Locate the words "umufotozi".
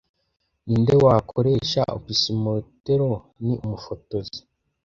3.63-4.39